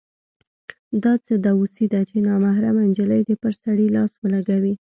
دا 1.03 1.13
څه 1.25 1.33
دوسي 1.45 1.85
ده 1.93 2.01
چې 2.09 2.17
نامحرمه 2.27 2.83
نجلۍ 2.89 3.21
دې 3.27 3.35
پر 3.43 3.53
سړي 3.63 3.87
لاس 3.95 4.11
ولګوي. 4.21 4.73